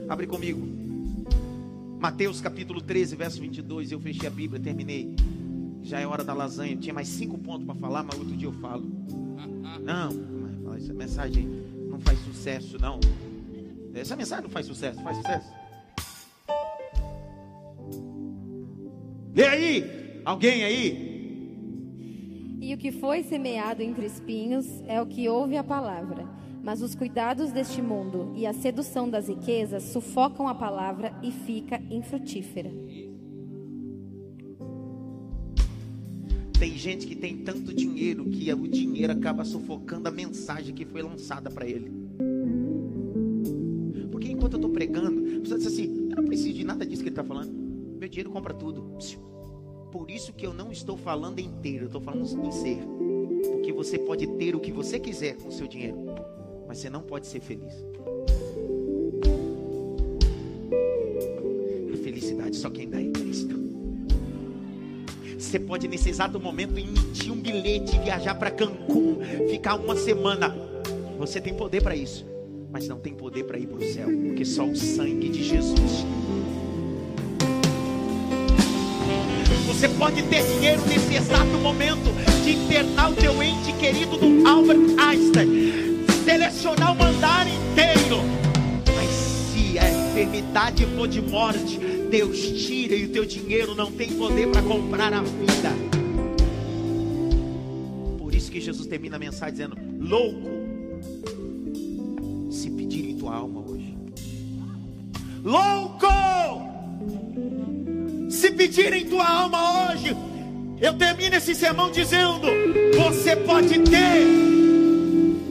[0.08, 0.79] Abre comigo.
[2.00, 3.92] Mateus capítulo 13, verso 22.
[3.92, 5.14] Eu fechei a Bíblia, terminei.
[5.82, 6.74] Já é hora da lasanha.
[6.74, 8.90] tinha mais cinco pontos para falar, mas outro dia eu falo.
[9.82, 11.46] Não, essa mensagem
[11.90, 12.98] não faz sucesso, não.
[13.92, 15.52] Essa mensagem não faz sucesso, faz sucesso.
[19.34, 20.22] E aí?
[20.24, 21.10] Alguém aí?
[22.62, 26.26] E o que foi semeado entre espinhos é o que ouve a palavra.
[26.62, 31.80] Mas os cuidados deste mundo e a sedução das riquezas sufocam a palavra e fica
[31.90, 32.70] infrutífera.
[36.60, 41.00] Tem gente que tem tanto dinheiro que o dinheiro acaba sufocando a mensagem que foi
[41.00, 41.90] lançada para ele.
[44.10, 47.08] Porque enquanto eu estou pregando, você diz assim: eu não preciso de nada disso que
[47.08, 47.50] ele está falando.
[47.98, 48.98] Meu dinheiro compra tudo.
[49.90, 52.78] Por isso que eu não estou falando inteiro, eu estou falando em ser.
[53.50, 55.96] Porque você pode ter o que você quiser com o seu dinheiro,
[56.70, 57.74] mas você não pode ser feliz.
[61.92, 63.58] A felicidade só quem dá é Cristo.
[65.36, 69.18] Você pode nesse exato momento emitir um bilhete, viajar para Cancún,
[69.50, 70.56] ficar uma semana.
[71.18, 72.24] Você tem poder para isso,
[72.70, 76.04] mas não tem poder para ir para o céu, porque só o sangue de Jesus.
[79.66, 82.12] Você pode ter dinheiro nesse exato momento
[82.44, 85.79] de internar o teu ente querido do Albert Einstein,
[86.30, 88.22] selecionar o andar inteiro.
[88.94, 91.76] Mas se a enfermidade for de morte,
[92.08, 95.72] Deus tira e o teu dinheiro não tem poder para comprar a vida.
[98.18, 100.48] Por isso que Jesus termina a mensagem dizendo: Louco,
[102.50, 103.96] se pedirem tua alma hoje.
[105.42, 106.06] Louco,
[108.30, 110.16] se pedirem tua alma hoje.
[110.80, 112.46] Eu termino esse sermão dizendo:
[112.96, 114.26] Você pode ter,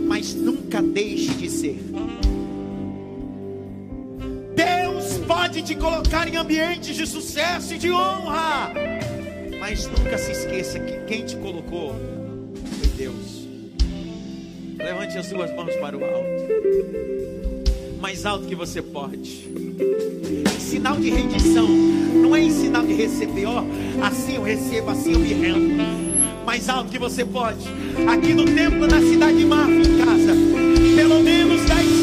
[0.08, 0.34] mas
[0.70, 1.80] nunca deixe de ser.
[5.26, 8.72] pode te colocar em ambientes de sucesso e de honra.
[9.60, 11.96] Mas nunca se esqueça que quem te colocou
[12.66, 13.48] foi Deus.
[14.78, 18.00] Levante as suas mãos para o alto.
[18.00, 19.50] Mais alto que você pode.
[20.60, 21.68] Sinal de rendição.
[21.68, 23.64] Não é em sinal de receber, ó.
[24.04, 26.46] Assim eu recebo, assim eu me rendo.
[26.46, 27.68] Mais alto que você pode.
[28.08, 30.59] Aqui no templo, na cidade de Marfa, em casa.
[31.00, 31.99] Pelo menos 10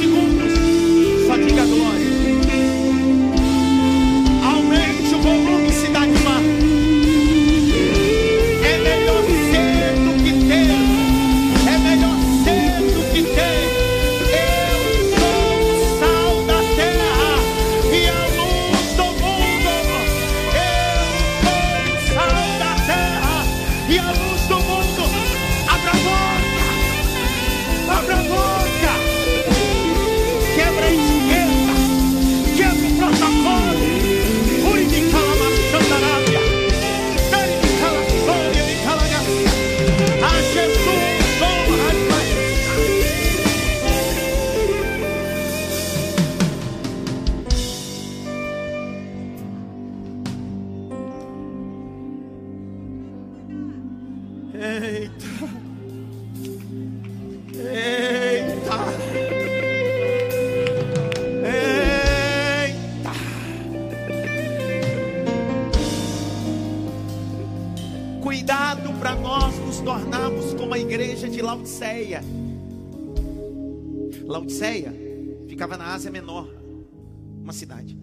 [77.47, 77.97] uma cidade.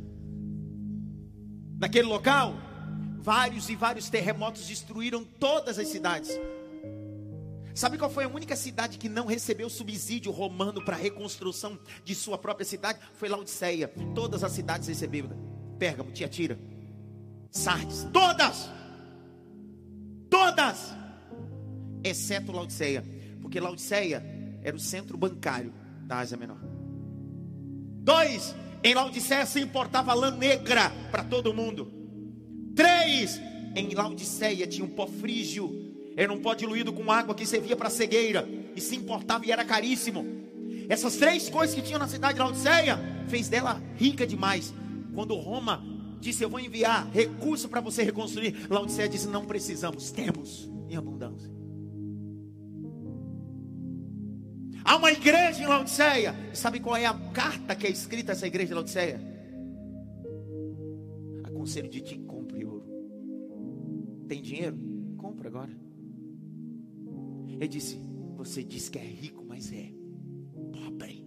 [1.78, 2.56] Naquele local,
[3.20, 6.32] vários e vários terremotos destruíram todas as cidades.
[7.76, 12.16] Sabe qual foi a única cidade que não recebeu subsídio romano para a reconstrução de
[12.16, 13.00] sua própria cidade?
[13.16, 13.90] Foi Laodiceia.
[14.16, 15.32] Todas as cidades receberam.
[15.78, 16.58] Pérgamo, Tiatira,
[17.52, 18.70] Sardes, todas!
[20.30, 20.94] Todas!
[22.02, 23.04] Exceto Laodiceia.
[23.42, 24.24] Porque Laodiceia
[24.62, 25.74] era o centro bancário
[26.06, 26.60] da Ásia Menor.
[28.04, 31.92] Dois, em Laodiceia se importava lã negra para todo mundo.
[32.76, 33.40] Três,
[33.76, 37.90] em Laodiceia tinha um pó frígio era um pó diluído com água que servia para
[37.90, 40.26] cegueira e se importava e era caríssimo.
[40.88, 44.74] Essas três coisas que tinham na cidade de Laodiceia fez dela rica demais.
[45.14, 45.84] Quando Roma
[46.20, 51.53] disse: Eu vou enviar recurso para você reconstruir, Laodiceia disse: Não precisamos, temos em abundância.
[54.86, 56.36] Há uma igreja em Laodiceia.
[56.54, 59.20] Sabe qual é a carta que é escrita essa igreja de Laodiceia?
[61.44, 62.86] Aconselho de ti, compre ouro.
[64.28, 64.78] Tem dinheiro?
[65.18, 65.72] Compra agora.
[67.48, 67.98] Ele disse:
[68.36, 69.94] Você diz que é rico, mas é
[70.72, 71.26] pobre.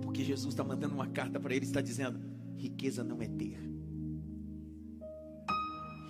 [0.00, 2.20] Porque Jesus está mandando uma carta para ele, está dizendo:
[2.56, 3.58] riqueza não é ter,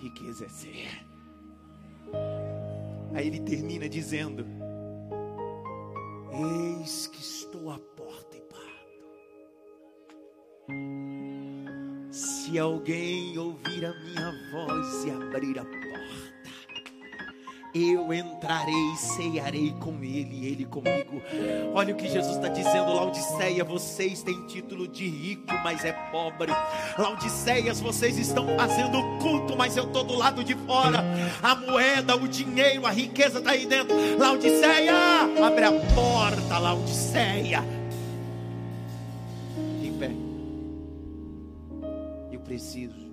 [0.01, 1.13] riqueza é ser.
[3.13, 4.45] Aí ele termina dizendo:
[6.79, 8.63] Eis que estou à porta e bato.
[12.11, 15.82] Se alguém ouvir a minha voz e abrir a porta,
[17.73, 21.21] eu entrarei, ceiarei com ele, e ele comigo.
[21.73, 26.51] Olha o que Jesus está dizendo, Laodiceia, vocês têm título de rico, mas é pobre.
[26.97, 31.03] Laodiceias, vocês estão fazendo culto, mas eu estou do lado de fora.
[31.41, 33.95] A moeda, o dinheiro, a riqueza está aí dentro.
[34.19, 34.93] Laodiceia,
[35.43, 37.63] abre a porta, Laodiceia.
[39.81, 40.11] Em pé.
[42.31, 43.12] Eu preciso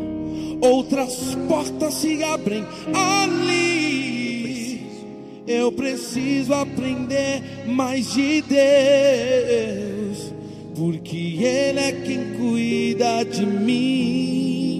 [0.61, 3.81] outras portas se abrem ali.
[5.47, 10.31] Eu preciso aprender mais de Deus,
[10.75, 14.71] porque Ele é quem cuida de mim.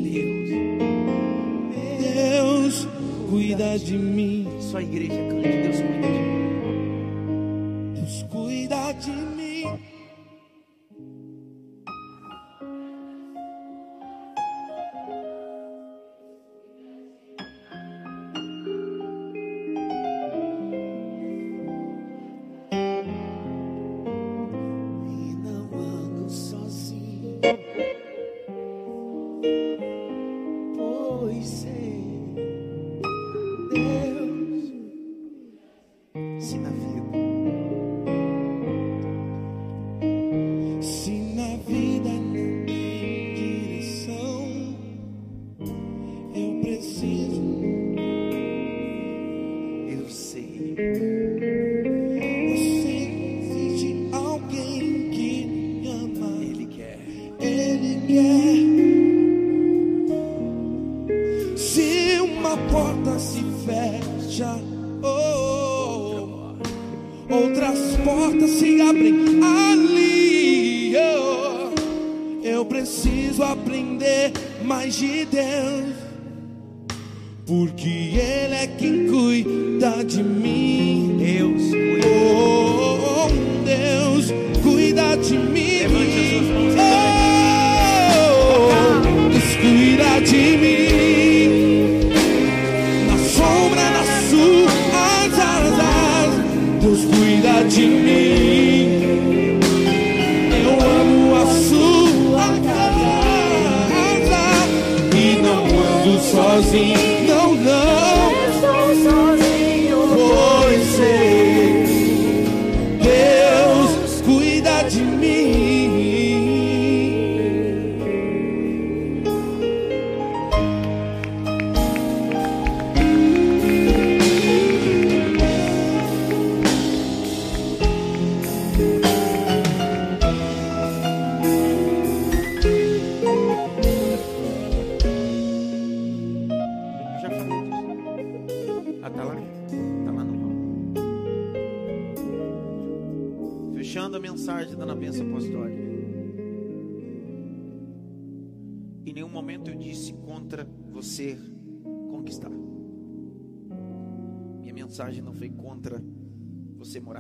[2.00, 2.88] Deus,
[3.30, 4.48] cuida de mim.
[4.60, 7.94] Só a igreja canta, Deus cuida de mim.
[7.96, 9.41] Deus cuida de mim.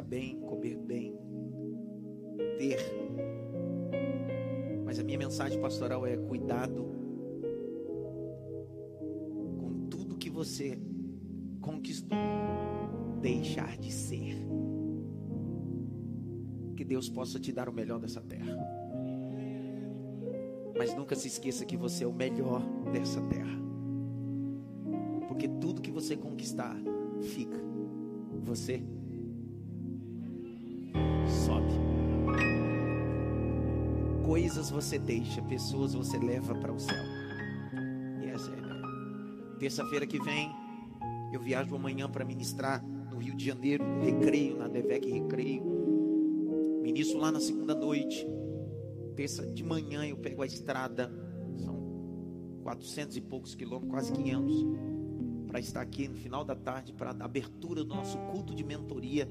[0.01, 1.15] Bem, comer bem,
[2.57, 2.79] ter.
[4.85, 6.83] Mas a minha mensagem pastoral é cuidado
[9.57, 10.77] com tudo que você
[11.61, 12.17] conquistou,
[13.21, 14.35] deixar de ser.
[16.75, 18.57] Que Deus possa te dar o melhor dessa terra.
[20.77, 23.59] Mas nunca se esqueça que você é o melhor dessa terra.
[25.27, 26.75] Porque tudo que você conquistar
[27.21, 27.59] fica.
[28.41, 28.83] Você
[31.32, 31.71] sobe.
[34.25, 37.03] Coisas você deixa, pessoas você leva para o céu.
[38.21, 38.82] E essa é a ideia.
[39.59, 40.51] Terça-feira que vem,
[41.32, 45.63] eu viajo amanhã para ministrar no Rio de Janeiro, recreio, na Devec Recreio.
[46.82, 48.27] Ministro lá na segunda noite.
[49.15, 51.11] Terça de manhã eu pego a estrada,
[51.57, 54.65] são 400 e poucos quilômetros, quase 500,
[55.47, 59.27] para estar aqui no final da tarde para a abertura do nosso culto de mentoria.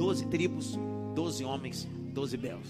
[0.00, 0.78] 12 tribos,
[1.14, 2.68] 12 homens, 12 belos.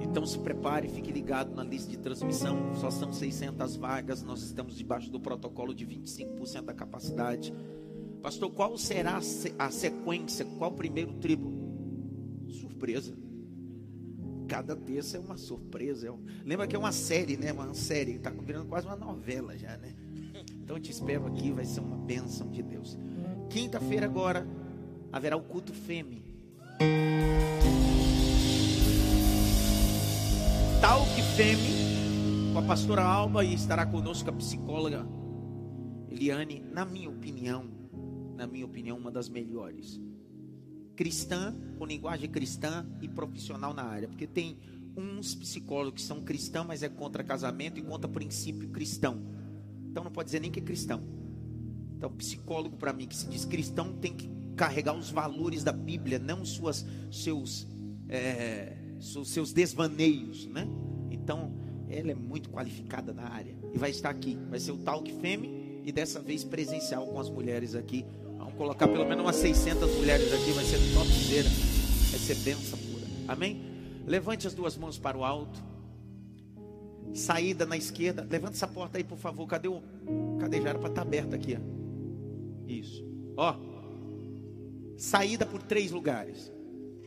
[0.00, 2.74] Então se prepare, fique ligado na lista de transmissão.
[2.76, 7.52] Só são 600 vagas, nós estamos debaixo do protocolo de 25% da capacidade.
[8.22, 9.20] Pastor, qual será
[9.58, 10.46] a sequência?
[10.56, 11.52] Qual o primeiro tribo?
[12.48, 13.14] Surpresa.
[14.48, 16.08] Cada terça é uma surpresa.
[16.08, 16.12] É.
[16.46, 17.52] Lembra que é uma série, né?
[17.52, 19.94] Uma série, está virando quase uma novela já, né?
[20.62, 22.96] Então eu te espero aqui, vai ser uma bênção de Deus.
[23.50, 24.61] Quinta-feira agora
[25.12, 26.22] haverá o culto fêmea.
[30.80, 35.06] Tal que fêmea com a pastora Alba e estará conosco a psicóloga
[36.10, 37.66] Eliane, na minha opinião,
[38.36, 40.00] na minha opinião, uma das melhores.
[40.96, 44.58] Cristã, com linguagem cristã e profissional na área, porque tem
[44.96, 49.22] uns psicólogos que são cristãos, mas é contra casamento e contra princípio cristão.
[49.90, 51.00] Então não pode dizer nem que é cristão.
[51.96, 56.18] Então, psicólogo para mim que se diz cristão tem que carregar os valores da Bíblia,
[56.18, 57.66] não suas, seus,
[58.08, 60.66] é, seus desvaneios, né?
[61.10, 61.52] Então,
[61.88, 64.38] ela é muito qualificada na área e vai estar aqui.
[64.48, 68.04] Vai ser o Talk Femme e dessa vez presencial com as mulheres aqui.
[68.38, 73.06] Vamos colocar pelo menos umas 600 mulheres aqui, vai ser topzera, vai ser benção pura.
[73.28, 73.62] Amém?
[74.06, 75.62] Levante as duas mãos para o alto.
[77.14, 78.26] Saída na esquerda.
[78.28, 79.46] Levanta essa porta aí, por favor.
[79.46, 79.82] Cadê o.
[80.40, 80.60] Cadê?
[80.60, 81.56] Já era para estar aberta aqui.
[81.56, 82.66] Ó.
[82.66, 83.04] Isso.
[83.36, 83.71] Ó.
[84.96, 86.52] Saída por três lugares.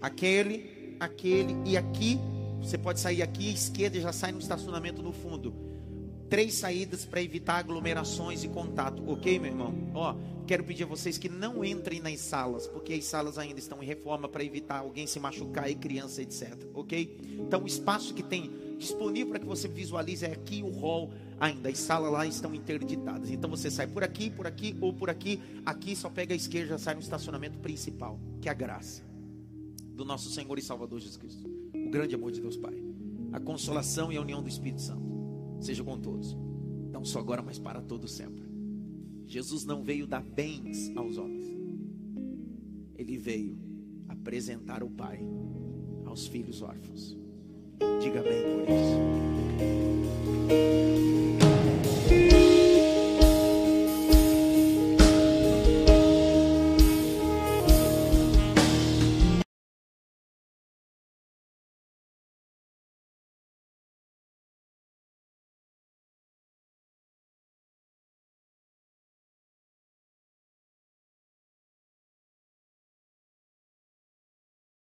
[0.01, 2.19] Aquele, aquele e aqui.
[2.61, 5.53] Você pode sair aqui à esquerda e já sai no estacionamento no fundo.
[6.29, 9.91] Três saídas para evitar aglomerações e contato, ok, meu irmão?
[9.93, 10.15] Ó,
[10.47, 13.85] quero pedir a vocês que não entrem nas salas, porque as salas ainda estão em
[13.85, 16.57] reforma para evitar alguém se machucar e criança, etc.
[16.73, 17.19] Ok?
[17.39, 21.69] Então, o espaço que tem disponível para que você visualize é aqui o hall ainda.
[21.69, 23.29] As salas lá estão interditadas.
[23.29, 25.39] Então, você sai por aqui, por aqui ou por aqui.
[25.65, 29.03] Aqui só pega a esquerda, sai no estacionamento principal, que é a graça
[29.95, 31.47] do nosso Senhor e Salvador Jesus Cristo.
[31.73, 32.75] O grande amor de Deus Pai,
[33.31, 35.05] a consolação e a união do Espírito Santo
[35.59, 36.35] seja com todos,
[36.91, 38.43] não só agora, mas para todos sempre.
[39.25, 41.47] Jesus não veio dar bens aos homens,
[42.95, 43.57] ele veio
[44.07, 45.19] apresentar o Pai
[46.05, 47.17] aos filhos órfãos.
[48.01, 48.95] Diga bem por isso.